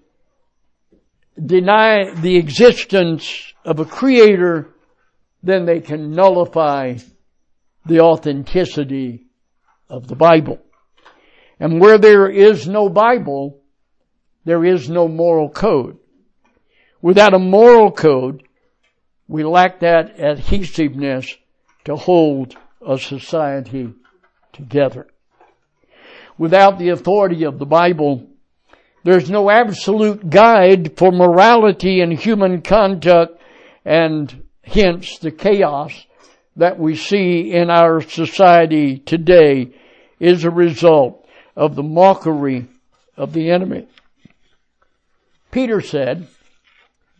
[1.45, 4.74] deny the existence of a creator,
[5.43, 6.97] then they can nullify
[7.86, 9.26] the authenticity
[9.89, 10.59] of the Bible.
[11.61, 13.61] And where there is no Bible,
[14.45, 15.99] there is no moral code.
[17.01, 18.43] Without a moral code,
[19.26, 21.36] we lack that adhesiveness
[21.84, 23.93] to hold a society
[24.53, 25.07] together.
[26.36, 28.28] Without the authority of the Bible,
[29.05, 33.40] there's no absolute guide for morality and human conduct
[33.84, 35.92] and hence the chaos
[36.57, 39.72] that we see in our society today
[40.18, 41.26] is a result
[41.57, 42.66] of the mockery
[43.16, 43.86] of the enemy.
[45.51, 46.26] Peter said,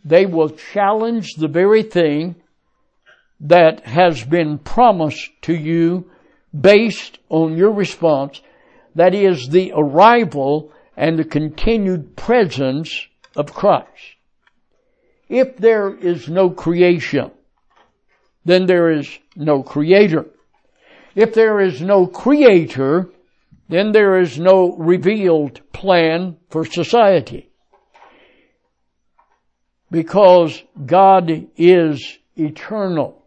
[0.03, 2.35] they will challenge the very thing
[3.39, 6.09] that has been promised to you
[6.57, 8.41] based on your response.
[8.95, 13.87] That is the arrival and the continued presence of Christ.
[15.29, 17.31] If there is no creation,
[18.43, 20.25] then there is no creator.
[21.15, 23.09] If there is no creator,
[23.69, 27.49] then there is no revealed plan for society.
[29.89, 33.23] Because God is eternal.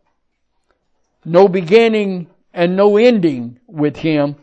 [1.25, 4.37] No beginning and no ending with Him.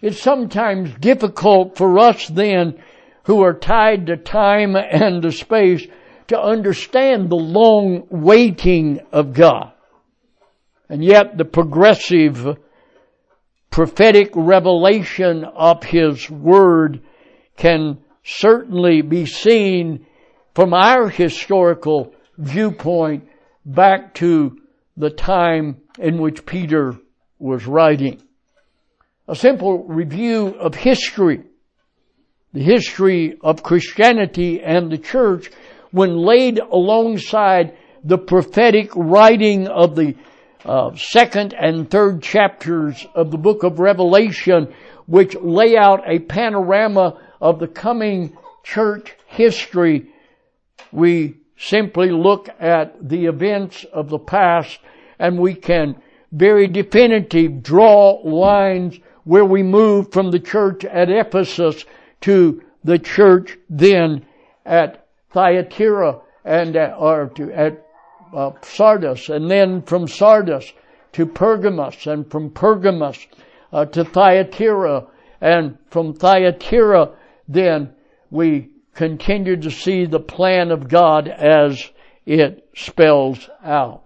[0.00, 2.82] It's sometimes difficult for us then
[3.24, 5.86] who are tied to time and to space
[6.28, 9.72] to understand the long waiting of God.
[10.88, 12.58] And yet the progressive
[13.70, 17.02] prophetic revelation of His Word
[17.56, 20.06] can certainly be seen
[20.54, 23.28] from our historical viewpoint
[23.64, 24.58] back to
[24.96, 26.96] the time in which Peter
[27.38, 28.22] was writing.
[29.30, 31.42] A simple review of history,
[32.54, 35.50] the history of Christianity and the church
[35.90, 40.14] when laid alongside the prophetic writing of the
[40.64, 44.72] uh, second and third chapters of the book of Revelation,
[45.04, 50.06] which lay out a panorama of the coming church history,
[50.90, 54.78] we simply look at the events of the past
[55.18, 56.00] and we can
[56.32, 58.98] very definitive draw lines
[59.28, 61.84] where we move from the church at Ephesus
[62.22, 64.24] to the church then
[64.64, 67.86] at Thyatira and at, or to, at
[68.34, 70.72] uh, Sardis, and then from Sardis
[71.12, 73.18] to Pergamos, and from Pergamos
[73.70, 75.06] uh, to Thyatira,
[75.42, 77.10] and from Thyatira
[77.46, 77.92] then
[78.30, 81.90] we continue to see the plan of God as
[82.24, 84.04] it spells out.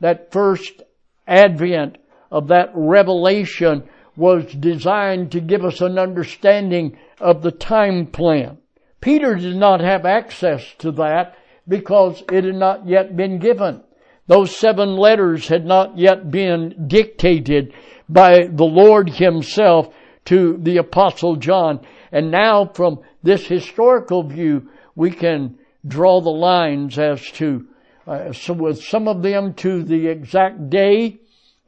[0.00, 0.82] That first
[1.26, 1.98] advent
[2.30, 8.58] of that revelation was designed to give us an understanding of the time plan.
[9.00, 11.36] Peter did not have access to that
[11.68, 13.80] because it had not yet been given.
[14.26, 17.72] Those seven letters had not yet been dictated
[18.08, 19.94] by the Lord himself
[20.24, 21.86] to the apostle John.
[22.10, 27.68] And now from this historical view, we can draw the lines as to,
[28.06, 31.20] uh, so with some of them to the exact day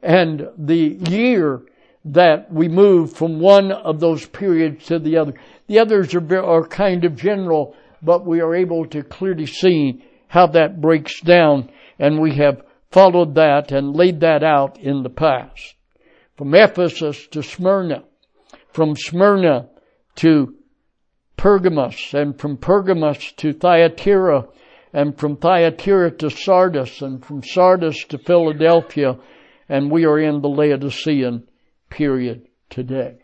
[0.03, 1.61] and the year
[2.03, 5.33] that we move from one of those periods to the other.
[5.67, 10.47] The others are, are kind of general, but we are able to clearly see how
[10.47, 15.75] that breaks down and we have followed that and laid that out in the past.
[16.37, 18.03] From Ephesus to Smyrna,
[18.73, 19.69] from Smyrna
[20.15, 20.55] to
[21.37, 24.47] Pergamos, and from Pergamos to Thyatira,
[24.93, 29.17] and from Thyatira to Sardis, and from Sardis to Philadelphia,
[29.69, 31.47] and we are in the Laodicean
[31.91, 33.17] period today.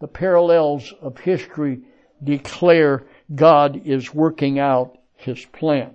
[0.00, 1.82] The parallels of history
[2.22, 5.94] declare God is working out His plan.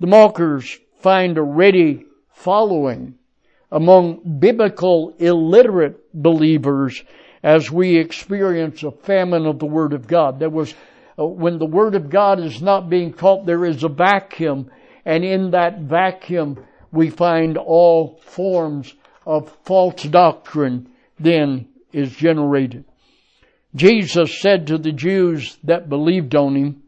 [0.00, 3.14] The mockers find a ready following
[3.70, 7.02] among biblical illiterate believers
[7.42, 10.38] as we experience a famine of the Word of God.
[10.38, 10.74] There was,
[11.18, 14.70] uh, when the Word of God is not being taught, there is a vacuum,
[15.04, 18.94] and in that vacuum we find all forms
[19.26, 22.84] of false doctrine then is generated.
[23.74, 26.82] Jesus said to the Jews that believed on him,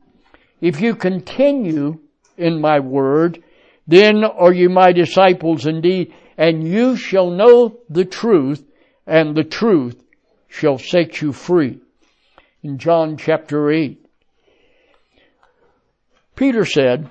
[0.60, 1.98] if you continue
[2.36, 3.42] in my word,
[3.88, 8.62] Then are you my disciples indeed, and you shall know the truth,
[9.06, 10.04] and the truth
[10.46, 11.80] shall set you free.
[12.62, 14.04] In John chapter 8.
[16.36, 17.08] Peter said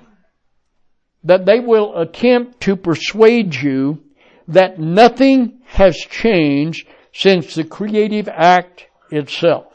[1.24, 4.04] that they will attempt to persuade you
[4.48, 9.66] that nothing has changed since the creative act itself.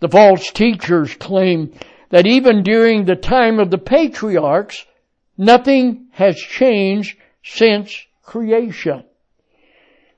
[0.00, 1.72] The false teachers claim
[2.10, 4.84] that even during the time of the patriarchs,
[5.38, 9.04] nothing has changed since creation.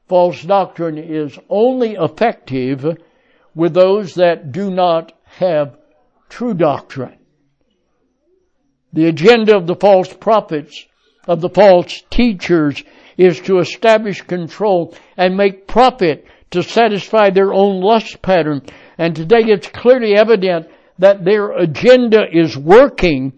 [0.08, 2.98] False doctrine is only effective
[3.54, 5.76] with those that do not have
[6.28, 7.18] true doctrine.
[8.92, 10.84] The agenda of the false prophets,
[11.26, 12.82] of the false teachers,
[13.16, 18.62] is to establish control and make profit to satisfy their own lust pattern.
[18.98, 23.32] And today it's clearly evident that their agenda is working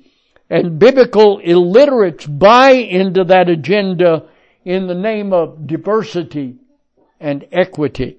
[0.51, 4.29] and biblical illiterates buy into that agenda
[4.65, 6.57] in the name of diversity
[7.21, 8.17] and equity.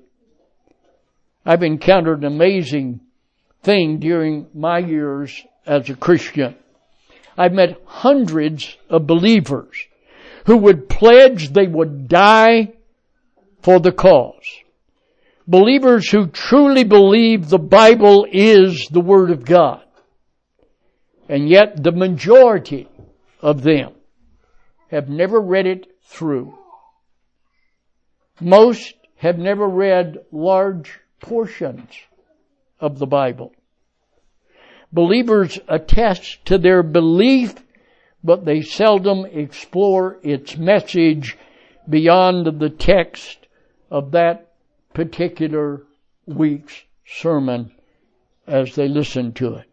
[1.45, 2.99] I've encountered an amazing
[3.63, 6.55] thing during my years as a Christian.
[7.37, 9.77] I've met hundreds of believers
[10.45, 12.73] who would pledge they would die
[13.61, 14.45] for the cause.
[15.47, 19.83] Believers who truly believe the Bible is the Word of God.
[21.27, 22.87] And yet the majority
[23.41, 23.93] of them
[24.89, 26.57] have never read it through.
[28.39, 31.89] Most have never read large portions
[32.79, 33.51] of the Bible.
[34.91, 37.55] Believers attest to their belief,
[38.23, 41.37] but they seldom explore its message
[41.87, 43.47] beyond the text
[43.89, 44.53] of that
[44.93, 45.83] particular
[46.25, 47.71] week's sermon
[48.45, 49.65] as they listen to it.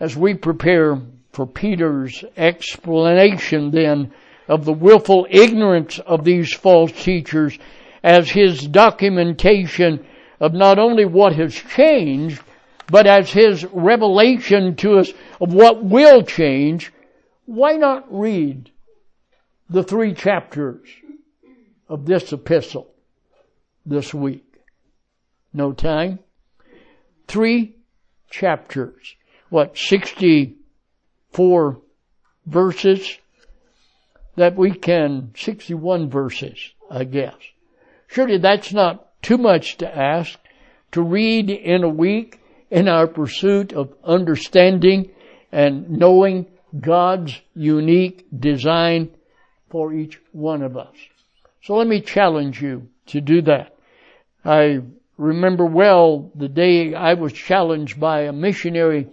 [0.00, 1.00] As we prepare
[1.32, 4.12] for Peter's explanation then
[4.48, 7.58] of the willful ignorance of these false teachers
[8.02, 10.04] as his documentation
[10.40, 12.42] of not only what has changed,
[12.92, 16.92] but as his revelation to us of what will change,
[17.46, 18.70] why not read
[19.70, 20.86] the three chapters
[21.88, 22.92] of this epistle
[23.86, 24.44] this week?
[25.54, 26.18] No time?
[27.26, 27.76] Three
[28.30, 29.16] chapters.
[29.48, 31.80] What, 64
[32.44, 33.18] verses?
[34.36, 37.36] that we can, 61 verses, I guess.
[38.06, 40.38] Surely that's not too much to ask
[40.92, 42.40] to read in a week
[42.72, 45.10] in our pursuit of understanding
[45.52, 46.46] and knowing
[46.80, 49.10] God's unique design
[49.70, 50.96] for each one of us.
[51.62, 53.76] So let me challenge you to do that.
[54.44, 54.80] I
[55.16, 59.08] remember well the day I was challenged by a missionary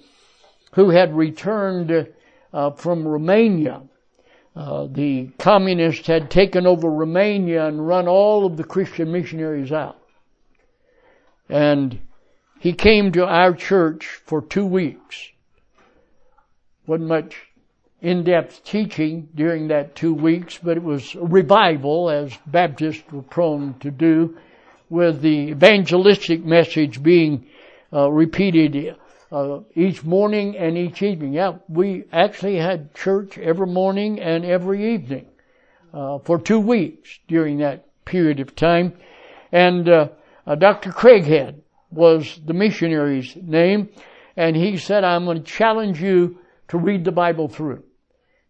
[0.73, 2.07] who had returned
[2.53, 3.83] uh, from Romania
[4.59, 9.97] uh, the communists had taken over Romania and run all of the Christian missionaries out.
[11.47, 11.99] And
[12.59, 15.29] he came to our church for two weeks.
[16.85, 17.47] Wasn't much
[18.01, 23.75] in-depth teaching during that two weeks, but it was a revival, as Baptists were prone
[23.79, 24.37] to do,
[24.89, 27.45] with the evangelistic message being
[27.93, 28.95] uh, repeated
[29.31, 31.33] uh, each morning and each evening.
[31.33, 35.27] Yeah, we actually had church every morning and every evening
[35.93, 38.93] uh, for two weeks during that period of time.
[39.51, 40.09] And uh,
[40.45, 40.91] uh Dr.
[40.91, 43.89] Craighead was the missionary's name,
[44.35, 47.83] and he said, "I'm going to challenge you to read the Bible through."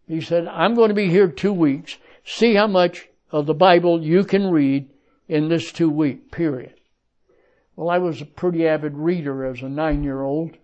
[0.06, 1.96] He said, "I'm going to be here two weeks.
[2.24, 4.90] See how much of the Bible you can read
[5.28, 6.74] in this two week period."
[7.76, 10.56] Well, I was a pretty avid reader as a nine year old.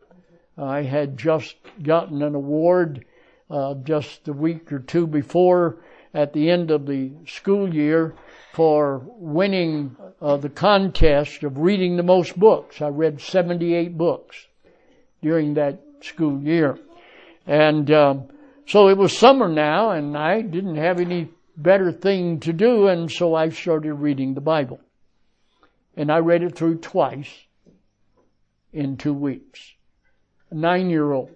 [0.58, 3.04] I had just gotten an award
[3.50, 5.78] uh, just a week or two before
[6.12, 8.14] at the end of the school year
[8.52, 12.80] for winning uh, the contest of reading the most books.
[12.80, 14.46] I read 78 books
[15.22, 16.78] during that school year.
[17.46, 18.28] And um,
[18.66, 23.10] so it was summer now, and I didn't have any better thing to do, and
[23.10, 24.80] so I started reading the Bible.
[25.96, 27.30] And I read it through twice
[28.72, 29.72] in two weeks
[30.50, 31.30] A nine year old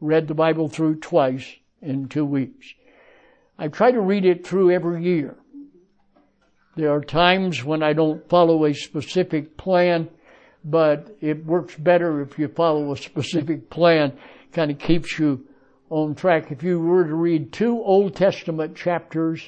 [0.00, 2.74] read the Bible through twice in two weeks.
[3.58, 5.36] I try to read it through every year.
[6.78, 10.08] There are times when I don't follow a specific plan,
[10.64, 14.16] but it works better if you follow a specific plan.
[14.52, 15.44] Kind of keeps you
[15.90, 16.52] on track.
[16.52, 19.42] If you were to read two Old Testament chapters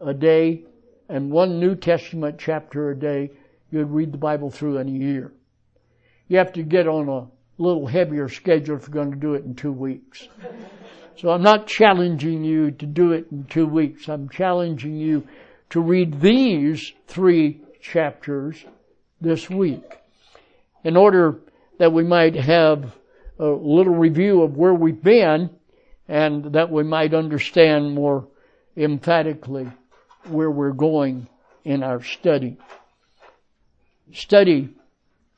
[0.00, 0.62] a day
[1.08, 3.32] and one New Testament chapter a day,
[3.72, 5.32] you'd read the Bible through in a year.
[6.28, 7.26] You have to get on a
[7.60, 10.28] little heavier schedule if you're going to do it in two weeks.
[11.16, 14.08] So I'm not challenging you to do it in two weeks.
[14.08, 15.26] I'm challenging you
[15.70, 18.64] to read these three chapters
[19.20, 19.98] this week
[20.84, 21.38] in order
[21.78, 22.92] that we might have
[23.38, 25.50] a little review of where we've been
[26.08, 28.26] and that we might understand more
[28.76, 29.70] emphatically
[30.28, 31.28] where we're going
[31.64, 32.58] in our study.
[34.12, 34.70] Study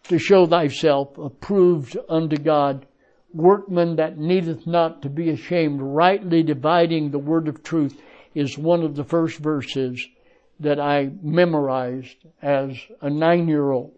[0.04, 2.86] to show thyself approved unto God,
[3.32, 8.00] workman that needeth not to be ashamed, rightly dividing the word of truth
[8.34, 10.04] is one of the first verses
[10.62, 13.92] that I memorized as a nine year old.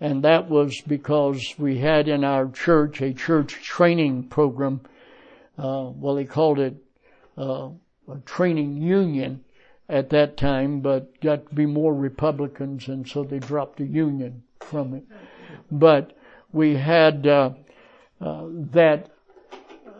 [0.00, 4.80] And that was because we had in our church a church training program.
[5.58, 6.76] Uh, well, they called it
[7.38, 7.68] uh,
[8.08, 9.44] a training union
[9.88, 14.42] at that time, but got to be more Republicans, and so they dropped the union
[14.60, 15.04] from it.
[15.70, 16.16] But
[16.52, 17.50] we had uh,
[18.20, 19.10] uh that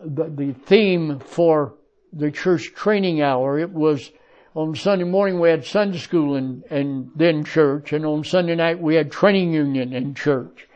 [0.03, 1.75] the, the theme for
[2.13, 3.59] the church training hour.
[3.59, 4.11] It was
[4.55, 8.79] on Sunday morning we had Sunday school and, and then church, and on Sunday night
[8.79, 10.67] we had training union and church.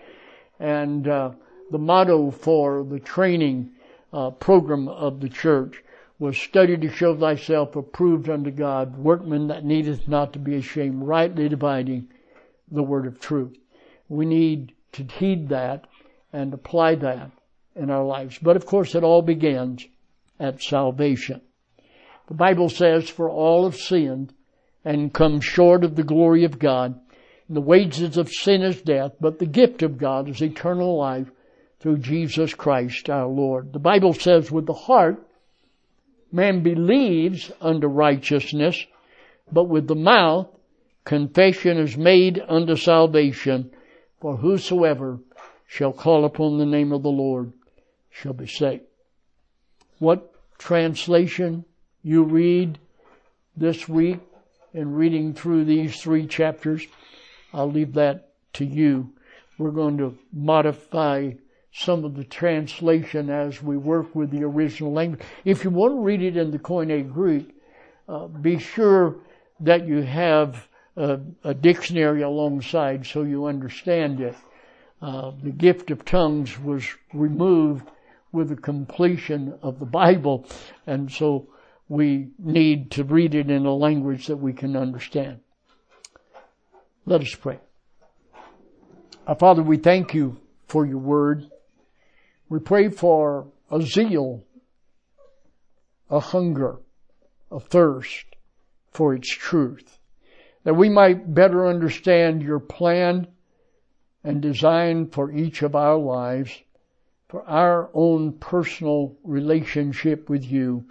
[0.60, 1.32] And uh,
[1.72, 3.72] the motto for the training
[4.12, 5.82] uh, program of the church
[6.20, 11.04] was study to show thyself approved unto God, workman that needeth not to be ashamed,
[11.04, 12.10] rightly dividing
[12.70, 13.58] the word of truth.
[14.10, 15.88] We need to heed that
[16.34, 17.32] and apply that
[17.78, 18.38] in our lives.
[18.42, 19.88] But of course it all begins
[20.38, 21.40] at salvation.
[22.30, 24.34] The Bible says, for all have sinned
[24.86, 27.00] and come short of the glory of God.
[27.48, 31.28] And the wages of sin is death, but the gift of God is eternal life
[31.80, 33.74] through Jesus Christ our Lord.
[33.74, 35.26] The Bible says with the heart,
[36.32, 38.86] man believes unto righteousness,
[39.52, 40.50] but with the mouth,
[41.06, 43.72] confession is made unto salvation,
[44.22, 45.20] for whosoever
[45.66, 47.54] shall call upon the name of the Lord
[48.12, 48.84] shall be saved.
[49.98, 51.66] What translation
[52.04, 52.80] you read
[53.56, 54.20] this week
[54.74, 56.86] in reading through these three chapters,
[57.54, 59.12] I'll leave that to you.
[59.58, 61.32] We're going to modify
[61.72, 65.22] some of the translation as we work with the original language.
[65.46, 67.56] If you want to read it in the Koine Greek,
[68.08, 69.18] uh, be sure
[69.60, 74.36] that you have a, a, dictionary alongside so you understand it.
[75.02, 77.88] Uh, the gift of tongues was removed
[78.32, 80.46] with the completion of the Bible,
[80.88, 81.48] and so
[81.90, 85.40] we need to read it in a language that we can understand.
[87.06, 87.60] Let us pray.
[89.26, 90.38] Our Father, we thank you
[90.68, 91.50] for your word.
[92.48, 94.44] We pray for a zeal,
[96.12, 96.78] a hunger,
[97.52, 98.26] a thirst
[98.92, 99.98] for its truth,
[100.64, 103.28] that we might better understand your plan
[104.24, 106.52] and design for each of our lives,
[107.30, 110.86] for our own personal relationship with you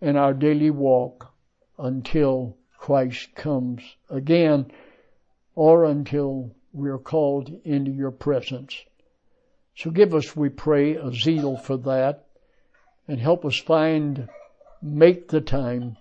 [0.00, 1.32] in our daily walk
[1.78, 4.70] until Christ comes again
[5.54, 8.76] or until we are called into your presence.
[9.76, 12.26] So give us, we pray, a zeal for that
[13.08, 14.28] and help us find,
[14.82, 15.96] make the time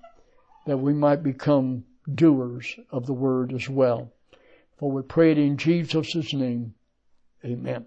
[0.66, 4.12] that we might become doers of the word as well.
[4.78, 6.74] For we pray it in Jesus' name.
[7.44, 7.86] Amen.